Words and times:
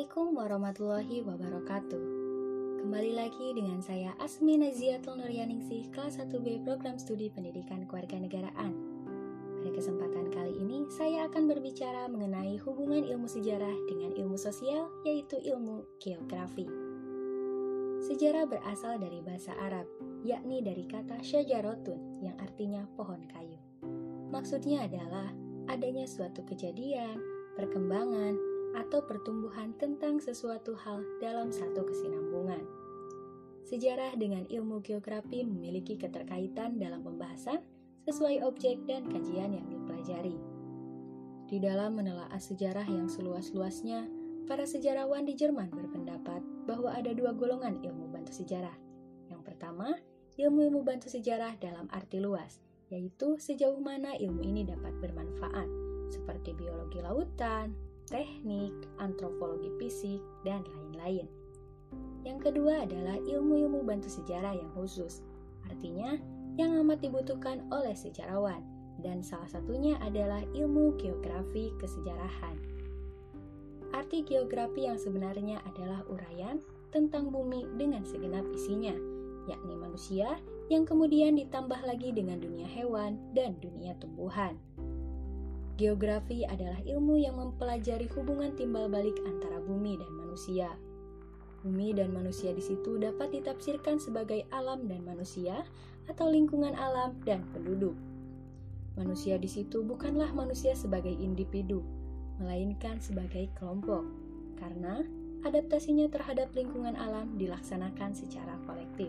Assalamualaikum 0.00 0.32
warahmatullahi 0.32 1.16
wabarakatuh. 1.28 2.02
Kembali 2.80 3.12
lagi 3.20 3.52
dengan 3.52 3.84
saya 3.84 4.16
Asmi 4.16 4.56
Naziatul 4.56 5.20
Nuryaningsih, 5.20 5.92
kelas 5.92 6.16
1B 6.16 6.64
Program 6.64 6.96
Studi 6.96 7.28
Pendidikan 7.28 7.84
Kewarganegaraan. 7.84 8.72
Pada 9.60 9.70
kesempatan 9.76 10.32
kali 10.32 10.56
ini, 10.56 10.88
saya 10.88 11.28
akan 11.28 11.52
berbicara 11.52 12.08
mengenai 12.08 12.56
hubungan 12.64 13.04
ilmu 13.04 13.28
sejarah 13.28 13.76
dengan 13.92 14.16
ilmu 14.16 14.40
sosial, 14.40 14.88
yaitu 15.04 15.36
ilmu 15.36 15.84
geografi. 16.00 16.64
Sejarah 18.00 18.48
berasal 18.48 18.96
dari 19.04 19.20
bahasa 19.20 19.52
Arab, 19.60 19.84
yakni 20.24 20.64
dari 20.64 20.88
kata 20.88 21.20
syajarotun, 21.20 22.24
yang 22.24 22.40
artinya 22.40 22.88
pohon 22.96 23.20
kayu. 23.36 23.60
Maksudnya 24.32 24.88
adalah 24.88 25.28
adanya 25.68 26.08
suatu 26.08 26.40
kejadian, 26.48 27.20
perkembangan, 27.52 28.49
atau 28.74 29.02
pertumbuhan 29.02 29.74
tentang 29.78 30.22
sesuatu 30.22 30.76
hal 30.78 31.02
dalam 31.18 31.50
satu 31.50 31.82
kesinambungan. 31.86 32.62
Sejarah 33.66 34.18
dengan 34.18 34.46
ilmu 34.50 34.82
geografi 34.82 35.46
memiliki 35.46 35.94
keterkaitan 35.94 36.80
dalam 36.80 37.06
pembahasan 37.06 37.62
sesuai 38.08 38.42
objek 38.42 38.82
dan 38.90 39.06
kajian 39.06 39.54
yang 39.54 39.66
dipelajari. 39.70 40.34
Di 41.50 41.58
dalam 41.58 41.98
menelaah 41.98 42.38
sejarah 42.38 42.86
yang 42.86 43.10
seluas-luasnya, 43.10 44.06
para 44.46 44.66
sejarawan 44.66 45.26
di 45.26 45.38
Jerman 45.38 45.70
berpendapat 45.70 46.42
bahwa 46.66 46.90
ada 46.90 47.14
dua 47.14 47.34
golongan 47.34 47.82
ilmu 47.82 48.10
bantu 48.10 48.34
sejarah. 48.34 48.74
Yang 49.30 49.42
pertama, 49.46 49.94
ilmu-ilmu 50.38 50.82
bantu 50.82 51.06
sejarah 51.06 51.54
dalam 51.58 51.86
arti 51.90 52.18
luas, 52.18 52.58
yaitu 52.90 53.38
sejauh 53.38 53.78
mana 53.78 54.18
ilmu 54.18 54.42
ini 54.42 54.66
dapat 54.66 54.94
bermanfaat, 54.98 55.68
seperti 56.10 56.54
biologi 56.54 56.98
lautan, 56.98 57.74
teknik, 58.10 58.74
antropologi 58.98 59.70
fisik, 59.78 60.20
dan 60.42 60.66
lain-lain. 60.66 61.26
Yang 62.26 62.52
kedua 62.52 62.84
adalah 62.84 63.16
ilmu-ilmu 63.24 63.86
bantu 63.86 64.12
sejarah 64.12 64.52
yang 64.52 64.70
khusus, 64.76 65.24
artinya 65.70 66.18
yang 66.60 66.76
amat 66.84 67.00
dibutuhkan 67.00 67.64
oleh 67.72 67.96
sejarawan, 67.96 68.60
dan 69.00 69.24
salah 69.24 69.48
satunya 69.48 69.96
adalah 70.04 70.44
ilmu 70.52 70.98
geografi 71.00 71.72
kesejarahan. 71.80 72.58
Arti 73.90 74.22
geografi 74.22 74.86
yang 74.86 75.00
sebenarnya 75.00 75.58
adalah 75.66 76.04
uraian 76.06 76.62
tentang 76.94 77.30
bumi 77.32 77.66
dengan 77.74 78.04
segenap 78.06 78.44
isinya, 78.54 78.94
yakni 79.48 79.74
manusia 79.74 80.38
yang 80.70 80.86
kemudian 80.86 81.34
ditambah 81.34 81.82
lagi 81.82 82.14
dengan 82.14 82.38
dunia 82.38 82.66
hewan 82.70 83.18
dan 83.34 83.58
dunia 83.58 83.98
tumbuhan. 83.98 84.54
Geografi 85.80 86.44
adalah 86.44 86.76
ilmu 86.84 87.24
yang 87.24 87.40
mempelajari 87.40 88.04
hubungan 88.12 88.52
timbal 88.52 88.92
balik 88.92 89.16
antara 89.24 89.64
bumi 89.64 89.96
dan 89.96 90.12
manusia. 90.12 90.68
Bumi 91.64 91.96
dan 91.96 92.12
manusia 92.12 92.52
di 92.52 92.60
situ 92.60 93.00
dapat 93.00 93.32
ditafsirkan 93.32 93.96
sebagai 93.96 94.44
alam 94.52 94.84
dan 94.92 95.00
manusia, 95.08 95.64
atau 96.04 96.28
lingkungan 96.28 96.76
alam 96.76 97.16
dan 97.24 97.48
penduduk. 97.56 97.96
Manusia 99.00 99.40
di 99.40 99.48
situ 99.48 99.80
bukanlah 99.80 100.28
manusia 100.36 100.76
sebagai 100.76 101.16
individu, 101.16 101.80
melainkan 102.36 103.00
sebagai 103.00 103.48
kelompok, 103.56 104.04
karena 104.60 105.00
adaptasinya 105.48 106.12
terhadap 106.12 106.52
lingkungan 106.52 106.92
alam 106.92 107.40
dilaksanakan 107.40 108.12
secara 108.12 108.52
kolektif, 108.68 109.08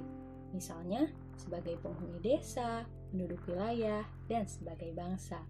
misalnya 0.55 1.11
sebagai 1.35 1.75
penghuni 1.83 2.23
desa, 2.23 2.87
penduduk 3.11 3.43
wilayah, 3.51 4.07
dan 4.31 4.47
sebagai 4.47 4.95
bangsa. 4.95 5.43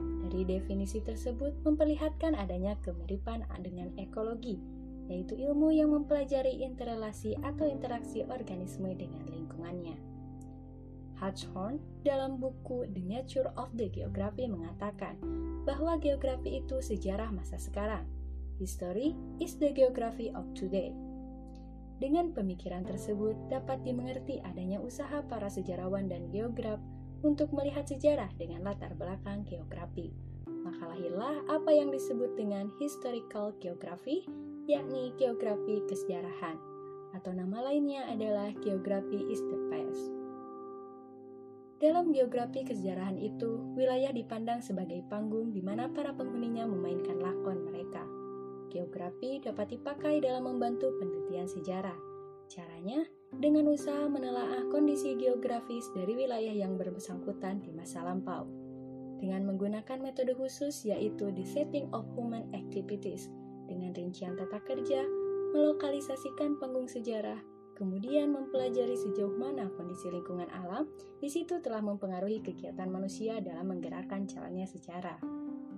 Dari 0.00 0.42
definisi 0.46 0.98
tersebut 0.98 1.54
memperlihatkan 1.62 2.34
adanya 2.34 2.74
kemiripan 2.82 3.46
dengan 3.62 3.94
ekologi, 3.94 4.58
yaitu 5.06 5.36
ilmu 5.36 5.70
yang 5.70 5.92
mempelajari 5.92 6.64
interrelasi 6.64 7.38
atau 7.44 7.68
interaksi 7.68 8.24
organisme 8.26 8.90
dengan 8.96 9.22
lingkungannya. 9.30 9.94
Hodgson 11.22 11.78
dalam 12.02 12.42
buku 12.42 12.90
The 12.90 13.02
Nature 13.04 13.54
of 13.54 13.70
the 13.78 13.86
Geography 13.86 14.50
mengatakan 14.50 15.16
bahwa 15.62 15.96
geografi 16.02 16.60
itu 16.60 16.82
sejarah 16.82 17.30
masa 17.30 17.56
sekarang. 17.56 18.04
History 18.58 19.14
is 19.38 19.54
the 19.58 19.70
geography 19.70 20.34
of 20.34 20.46
today. 20.54 20.94
Dengan 22.02 22.34
pemikiran 22.34 22.82
tersebut 22.82 23.38
dapat 23.46 23.82
dimengerti 23.86 24.42
adanya 24.42 24.82
usaha 24.82 25.22
para 25.30 25.46
sejarawan 25.46 26.10
dan 26.10 26.26
geograf 26.34 26.82
untuk 27.24 27.50
melihat 27.56 27.88
sejarah 27.88 28.28
dengan 28.36 28.62
latar 28.62 28.92
belakang 28.92 29.42
geografi. 29.48 30.12
Maka 30.44 30.92
lahirlah 30.92 31.40
apa 31.48 31.72
yang 31.72 31.88
disebut 31.88 32.36
dengan 32.36 32.68
historical 32.76 33.56
geography, 33.58 34.28
yakni 34.68 35.16
geografi 35.16 35.80
kesejarahan, 35.88 36.60
atau 37.16 37.32
nama 37.32 37.64
lainnya 37.72 38.04
adalah 38.12 38.52
geografi 38.60 39.24
is 39.32 39.40
the 39.48 39.58
past. 39.72 40.04
Dalam 41.84 42.16
geografi 42.16 42.64
kesejarahan 42.64 43.20
itu, 43.20 43.60
wilayah 43.76 44.08
dipandang 44.08 44.64
sebagai 44.64 45.04
panggung 45.10 45.52
di 45.52 45.60
mana 45.60 45.90
para 45.92 46.16
penghuninya 46.16 46.64
memainkan 46.64 47.20
lakon 47.20 47.66
mereka. 47.66 48.04
Geografi 48.72 49.42
dapat 49.44 49.76
dipakai 49.76 50.24
dalam 50.24 50.48
membantu 50.48 50.96
penelitian 50.96 51.44
sejarah. 51.44 51.98
Caranya, 52.48 53.04
dengan 53.38 53.70
usaha 53.70 54.06
menelaah 54.06 54.68
kondisi 54.70 55.18
geografis 55.18 55.90
dari 55.94 56.14
wilayah 56.14 56.54
yang 56.54 56.78
bersangkutan 56.78 57.62
di 57.62 57.74
masa 57.74 58.02
lampau. 58.06 58.46
Dengan 59.18 59.48
menggunakan 59.48 60.04
metode 60.04 60.36
khusus 60.36 60.84
yaitu 60.84 61.32
the 61.32 61.46
setting 61.46 61.88
of 61.96 62.04
human 62.14 62.44
activities, 62.52 63.32
dengan 63.64 63.96
rincian 63.96 64.36
tata 64.36 64.60
kerja, 64.60 65.00
melokalisasikan 65.56 66.60
panggung 66.60 66.90
sejarah, 66.90 67.40
kemudian 67.78 68.34
mempelajari 68.34 68.94
sejauh 68.98 69.32
mana 69.34 69.70
kondisi 69.74 70.10
lingkungan 70.12 70.50
alam, 70.52 70.90
di 71.22 71.30
situ 71.30 71.62
telah 71.62 71.80
mempengaruhi 71.80 72.42
kegiatan 72.44 72.90
manusia 72.90 73.40
dalam 73.40 73.70
menggerakkan 73.70 74.28
jalannya 74.28 74.66
sejarah. 74.68 75.18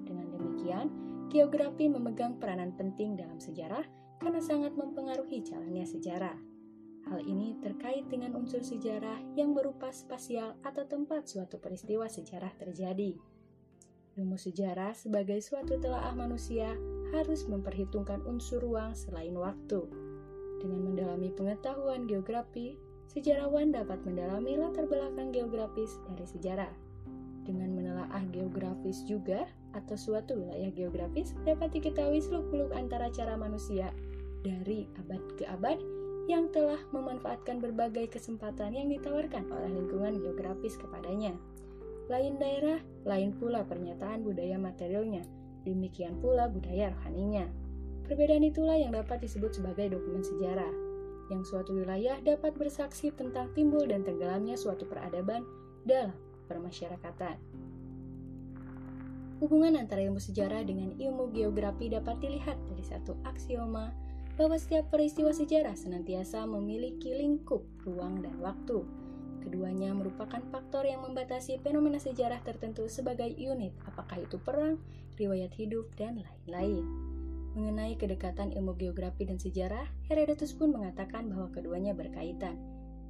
Dengan 0.03 0.33
demikian, 0.33 0.87
geografi 1.31 1.87
memegang 1.87 2.41
peranan 2.41 2.75
penting 2.75 3.15
dalam 3.15 3.38
sejarah 3.38 3.84
karena 4.19 4.41
sangat 4.41 4.73
mempengaruhi 4.75 5.44
jalannya 5.44 5.84
sejarah. 5.84 6.56
Hal 7.06 7.22
ini 7.22 7.55
terkait 7.62 8.11
dengan 8.11 8.34
unsur 8.34 8.67
sejarah 8.67 9.22
yang 9.39 9.55
berupa 9.55 9.94
spasial 9.94 10.59
atau 10.67 10.83
tempat 10.91 11.31
suatu 11.31 11.62
peristiwa 11.62 12.11
sejarah 12.11 12.50
terjadi. 12.59 13.15
Ilmu 14.19 14.34
sejarah 14.34 14.91
sebagai 14.91 15.39
suatu 15.39 15.78
telaah 15.78 16.17
manusia 16.19 16.75
harus 17.15 17.47
memperhitungkan 17.47 18.27
unsur 18.27 18.59
ruang 18.59 18.91
selain 18.99 19.39
waktu. 19.39 19.87
Dengan 20.59 20.83
mendalami 20.83 21.31
pengetahuan 21.31 22.11
geografi, 22.11 22.75
sejarawan 23.06 23.71
dapat 23.71 24.03
mendalami 24.03 24.59
latar 24.59 24.91
belakang 24.91 25.31
geografis 25.31 25.94
dari 26.11 26.27
sejarah. 26.27 26.73
Dengan 27.47 27.71
menelaah 27.71 28.25
geografis 28.34 29.06
juga, 29.06 29.47
atau 29.78 29.94
suatu 29.94 30.34
wilayah 30.43 30.75
geografis, 30.75 31.38
dapat 31.47 31.71
diketahui 31.71 32.19
seluk-beluk 32.19 32.75
antara 32.75 33.06
cara 33.15 33.38
manusia 33.38 33.94
dari 34.43 34.91
abad 34.99 35.23
ke 35.38 35.47
abad 35.47 35.78
yang 36.26 36.50
telah 36.50 36.78
memanfaatkan 36.91 37.62
berbagai 37.62 38.10
kesempatan 38.10 38.75
yang 38.75 38.91
ditawarkan 38.91 39.47
oleh 39.50 39.70
lingkungan 39.70 40.19
geografis 40.19 40.75
kepadanya. 40.75 41.38
Lain 42.06 42.38
daerah, 42.38 42.82
lain 43.06 43.34
pula 43.34 43.66
pernyataan 43.66 44.26
budaya 44.26 44.59
materialnya, 44.59 45.22
demikian 45.62 46.19
pula 46.19 46.50
budaya 46.50 46.94
rohaninya. 46.94 47.47
Perbedaan 48.06 48.47
itulah 48.47 48.78
yang 48.78 48.94
dapat 48.94 49.22
disebut 49.22 49.59
sebagai 49.59 49.98
dokumen 49.98 50.22
sejarah, 50.22 50.70
yang 51.31 51.42
suatu 51.42 51.75
wilayah 51.75 52.19
dapat 52.22 52.54
bersaksi 52.54 53.10
tentang 53.10 53.50
timbul 53.54 53.82
dan 53.82 54.06
tenggelamnya 54.06 54.54
suatu 54.54 54.87
peradaban 54.87 55.43
dalam 55.82 56.14
permasyarakatan. 56.47 57.38
Hubungan 59.43 59.76
antara 59.76 60.00
ilmu 60.00 60.23
sejarah 60.23 60.64
dengan 60.64 60.96
ilmu 60.96 61.28
geografi 61.34 61.93
dapat 61.93 62.17
dilihat 62.25 62.56
dari 62.73 62.81
satu 62.81 63.19
aksioma 63.28 63.93
bahwa 64.37 64.61
setiap 64.61 64.93
peristiwa 64.93 65.33
sejarah 65.33 65.73
senantiasa 65.73 66.44
memiliki 66.44 67.17
lingkup 67.17 67.65
ruang 67.88 68.21
dan 68.21 68.37
waktu. 68.44 68.85
Keduanya 69.41 69.94
merupakan 69.97 70.43
faktor 70.53 70.85
yang 70.85 71.06
membatasi 71.06 71.62
fenomena 71.65 71.97
sejarah 71.97 72.43
tertentu 72.44 72.91
sebagai 72.91 73.33
unit, 73.33 73.73
apakah 73.88 74.21
itu 74.21 74.37
perang, 74.37 74.77
riwayat 75.17 75.55
hidup, 75.56 75.88
dan 75.97 76.21
lain-lain. 76.21 76.85
Mengenai 77.56 77.97
kedekatan 77.97 78.53
ilmu 78.53 78.77
geografi 78.77 79.25
dan 79.25 79.41
sejarah, 79.41 79.88
Herodotus 80.12 80.53
pun 80.53 80.77
mengatakan 80.77 81.33
bahwa 81.33 81.49
keduanya 81.55 81.97
berkaitan, 81.97 82.61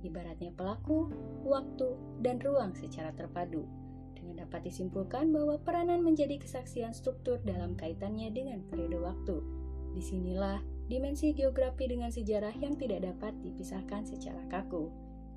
ibaratnya 0.06 0.54
pelaku, 0.54 1.10
waktu, 1.42 1.98
dan 2.22 2.38
ruang 2.38 2.76
secara 2.78 3.10
terpadu. 3.16 3.66
Dengan 4.14 4.46
dapat 4.46 4.70
disimpulkan 4.70 5.34
bahwa 5.34 5.58
peranan 5.58 6.04
menjadi 6.04 6.38
kesaksian 6.38 6.94
struktur 6.94 7.42
dalam 7.42 7.74
kaitannya 7.74 8.30
dengan 8.30 8.62
periode 8.70 9.02
waktu. 9.02 9.42
Di 9.96 10.02
sinilah 10.04 10.75
dimensi 10.86 11.34
geografi 11.34 11.90
dengan 11.90 12.10
sejarah 12.14 12.54
yang 12.58 12.78
tidak 12.78 13.06
dapat 13.06 13.34
dipisahkan 13.42 14.06
secara 14.06 14.42
kaku. 14.46 14.90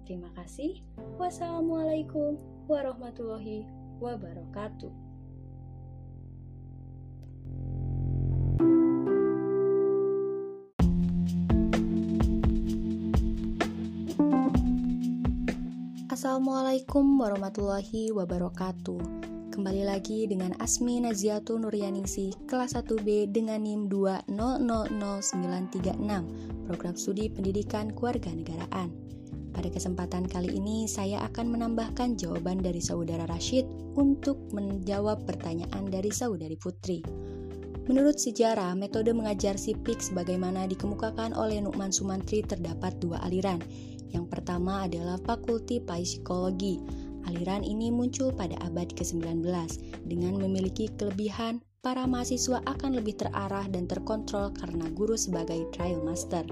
Terima 0.05 0.29
kasih. 0.33 0.81
Wassalamualaikum 1.17 2.37
warahmatullahi 2.65 3.65
wabarakatuh. 4.01 5.09
Assalamualaikum 16.09 17.05
warahmatullahi 17.15 18.11
wabarakatuh. 18.11 19.38
Kembali 19.49 19.81
lagi 19.81 20.29
dengan 20.29 20.53
Asmi 20.61 21.01
Naziatul 21.01 21.65
Nuryaningsih 21.65 22.45
kelas 22.45 22.77
1B 22.77 23.33
dengan 23.33 23.65
NIM 23.65 23.89
2000936 23.89 26.69
Program 26.69 26.93
Studi 26.93 27.33
Pendidikan 27.33 27.89
Keluarga 27.89 28.29
Negaraan. 28.29 28.93
Pada 29.49 29.73
kesempatan 29.73 30.29
kali 30.29 30.53
ini 30.53 30.85
saya 30.85 31.25
akan 31.25 31.49
menambahkan 31.49 32.13
jawaban 32.13 32.61
dari 32.61 32.77
saudara 32.77 33.25
Rashid 33.25 33.65
untuk 33.97 34.37
menjawab 34.53 35.25
pertanyaan 35.25 35.89
dari 35.89 36.13
saudari 36.13 36.53
Putri. 36.53 37.01
Menurut 37.89 38.21
sejarah, 38.21 38.77
metode 38.77 39.17
mengajar 39.17 39.57
sipik 39.57 39.97
sebagaimana 39.97 40.69
dikemukakan 40.69 41.33
oleh 41.33 41.57
Nukman 41.57 41.89
Sumantri 41.89 42.45
terdapat 42.45 43.01
dua 43.01 43.17
aliran, 43.25 43.57
yang 44.13 44.29
pertama 44.29 44.85
adalah 44.85 45.17
Fakulti 45.21 45.81
Psikologi. 45.81 47.08
Aliran 47.29 47.61
ini 47.61 47.93
muncul 47.93 48.33
pada 48.33 48.57
abad 48.65 48.89
ke-19 48.97 49.45
dengan 50.09 50.33
memiliki 50.41 50.89
kelebihan 50.97 51.61
para 51.85 52.09
mahasiswa 52.09 52.59
akan 52.65 52.97
lebih 52.97 53.21
terarah 53.21 53.69
dan 53.69 53.85
terkontrol 53.85 54.49
karena 54.57 54.89
guru 54.97 55.13
sebagai 55.13 55.69
trial 55.69 56.01
master. 56.01 56.43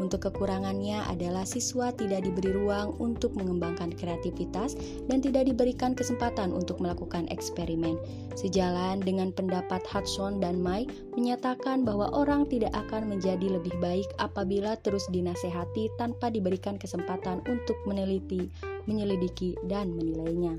Untuk 0.00 0.24
kekurangannya 0.24 1.04
adalah 1.12 1.44
siswa 1.44 1.92
tidak 1.92 2.24
diberi 2.24 2.56
ruang 2.56 2.96
untuk 2.96 3.36
mengembangkan 3.36 3.92
kreativitas 3.92 4.72
dan 5.12 5.20
tidak 5.20 5.44
diberikan 5.44 5.92
kesempatan 5.92 6.56
untuk 6.56 6.80
melakukan 6.80 7.28
eksperimen. 7.28 8.00
Sejalan 8.32 9.04
dengan 9.04 9.28
pendapat 9.28 9.84
Hudson 9.84 10.40
dan 10.40 10.56
Mai 10.64 10.88
menyatakan 11.12 11.84
bahwa 11.84 12.08
orang 12.16 12.48
tidak 12.48 12.72
akan 12.72 13.12
menjadi 13.12 13.60
lebih 13.60 13.76
baik 13.84 14.08
apabila 14.16 14.80
terus 14.80 15.04
dinasehati 15.12 15.92
tanpa 16.00 16.32
diberikan 16.32 16.80
kesempatan 16.80 17.44
untuk 17.44 17.76
meneliti, 17.84 18.48
menyelidiki, 18.90 19.54
dan 19.70 19.94
menilainya. 19.94 20.58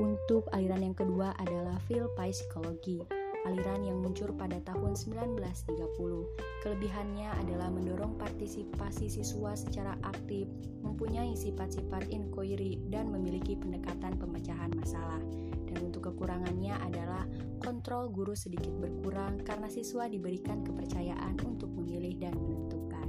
Untuk 0.00 0.48
aliran 0.56 0.80
yang 0.80 0.96
kedua 0.96 1.36
adalah 1.36 1.76
Phil 1.84 2.08
Psikologi 2.16 3.22
aliran 3.42 3.82
yang 3.82 3.98
muncul 3.98 4.30
pada 4.34 4.62
tahun 4.62 4.94
1930. 4.94 6.62
Kelebihannya 6.62 7.28
adalah 7.42 7.68
mendorong 7.74 8.14
partisipasi 8.18 9.10
siswa 9.10 9.58
secara 9.58 9.98
aktif, 10.06 10.46
mempunyai 10.82 11.34
sifat-sifat 11.34 12.10
inquiry, 12.14 12.78
dan 12.90 13.10
memiliki 13.10 13.58
pendekatan 13.58 14.14
pemecahan 14.18 14.70
masalah. 14.78 15.18
Dan 15.66 15.90
untuk 15.90 16.12
kekurangannya 16.12 16.76
adalah 16.84 17.24
kontrol 17.58 18.12
guru 18.12 18.36
sedikit 18.36 18.70
berkurang 18.78 19.40
karena 19.42 19.66
siswa 19.72 20.06
diberikan 20.06 20.62
kepercayaan 20.62 21.40
untuk 21.42 21.72
memilih 21.74 22.20
dan 22.22 22.36
menentukan. 22.36 23.08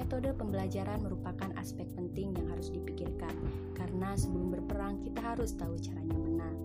Metode 0.00 0.32
pembelajaran 0.32 1.04
merupakan 1.04 1.52
aspek 1.60 1.84
penting 1.92 2.32
yang 2.32 2.48
harus 2.48 2.72
dipikirkan, 2.72 3.36
karena 4.00 4.16
sebelum 4.16 4.48
berperang 4.56 4.96
kita 5.04 5.20
harus 5.20 5.52
tahu 5.60 5.76
caranya 5.76 6.16
menang. 6.16 6.56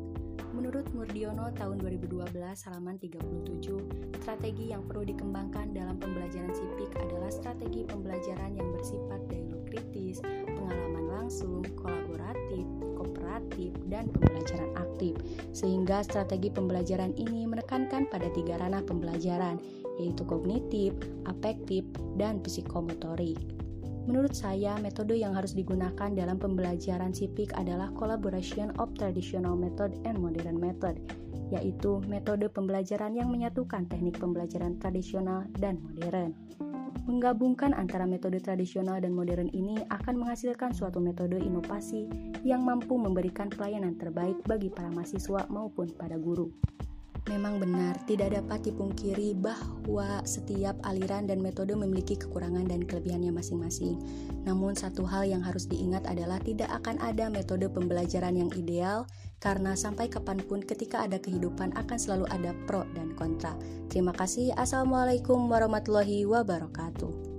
Menurut 0.55 0.87
Murdiono 0.95 1.51
tahun 1.51 1.83
2012 1.83 2.31
halaman 2.31 2.95
37, 2.95 4.23
strategi 4.23 4.71
yang 4.71 4.87
perlu 4.87 5.03
dikembangkan 5.03 5.75
dalam 5.75 5.99
pembelajaran 5.99 6.55
sipik 6.55 6.95
adalah 6.95 7.27
strategi 7.27 7.83
pembelajaran 7.91 8.55
yang 8.55 8.71
bersifat 8.71 9.19
dialog 9.27 9.67
kritis, 9.67 10.23
pengalaman 10.47 11.11
langsung, 11.11 11.59
kolaboratif, 11.75 12.63
kooperatif, 12.95 13.75
dan 13.91 14.07
pembelajaran 14.15 14.71
aktif. 14.79 15.19
Sehingga 15.51 16.07
strategi 16.07 16.47
pembelajaran 16.47 17.19
ini 17.19 17.43
menekankan 17.51 18.07
pada 18.07 18.31
tiga 18.31 18.63
ranah 18.63 18.79
pembelajaran, 18.87 19.59
yaitu 19.99 20.23
kognitif, 20.23 20.95
afektif, 21.27 21.83
dan 22.15 22.39
psikomotorik. 22.39 23.64
Menurut 24.06 24.38
saya, 24.38 24.78
metode 24.78 25.18
yang 25.18 25.34
harus 25.34 25.57
digunakan 25.57 26.13
dalam 26.13 26.38
pembelajaran 26.38 27.10
sipik 27.10 27.50
adalah 27.57 27.90
collaboration 27.98 28.69
of 28.78 28.94
traditional 28.94 29.57
method 29.57 29.98
and 30.06 30.22
modern 30.22 30.62
method, 30.62 31.02
yaitu 31.50 31.98
metode 32.06 32.46
pembelajaran 32.54 33.18
yang 33.18 33.34
menyatukan 33.34 33.90
teknik 33.90 34.22
pembelajaran 34.22 34.78
tradisional 34.78 35.50
dan 35.57 35.81
modern. 35.98 36.38
Menggabungkan 37.06 37.74
antara 37.74 38.06
metode 38.06 38.42
tradisional 38.42 38.98
dan 39.02 39.13
modern 39.13 39.50
ini 39.54 39.78
akan 39.90 40.22
menghasilkan 40.22 40.74
suatu 40.74 41.02
metode 41.02 41.38
inovasi 41.38 42.06
yang 42.42 42.62
mampu 42.66 42.98
memberikan 42.98 43.50
pelayanan 43.50 43.98
terbaik 43.98 44.38
bagi 44.46 44.69
para 44.69 44.90
mahasiswa 44.90 45.50
maupun 45.50 45.90
pada 45.98 46.18
guru. 46.18 46.50
Memang 47.25 47.57
benar, 47.57 47.98
tidak 48.06 48.38
dapat 48.38 48.69
dipungkiri 48.69 49.33
bahwa 49.33 50.22
setiap 50.30 50.77
aliran 50.86 51.25
dan 51.25 51.42
metode 51.42 51.74
memiliki 51.74 52.13
kekurangan 52.13 52.69
dan 52.69 52.86
kelebihannya 52.86 53.33
masing-masing. 53.33 53.98
Namun, 54.45 54.77
satu 54.77 55.10
hal 55.10 55.25
yang 55.25 55.42
harus 55.42 55.66
diingat 55.66 56.06
adalah 56.06 56.38
tidak 56.38 56.69
akan 56.69 57.01
ada 57.01 57.33
metode 57.33 57.66
pembelajaran 57.66 58.38
yang 58.38 58.54
ideal, 58.54 59.10
karena 59.42 59.74
sampai 59.74 60.06
kapan 60.06 60.38
pun, 60.38 60.62
ketika 60.62 61.01
ada 61.01 61.18
kehidupan, 61.18 61.74
akan 61.74 61.98
selalu 61.98 62.30
ada 62.30 62.54
pro 62.69 62.86
dan 62.94 63.18
kontra. 63.18 63.57
Terima 63.89 64.13
kasih. 64.13 64.54
Assalamualaikum 64.54 65.50
warahmatullahi 65.50 66.30
wabarakatuh. 66.30 67.34